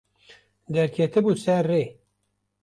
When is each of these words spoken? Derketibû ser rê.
Derketibû 0.73 1.33
ser 1.43 1.63
rê. 1.71 1.83